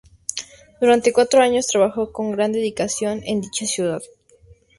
[0.79, 4.01] Durante cuatro años trabajó con gran dedicación en dicha ciudad.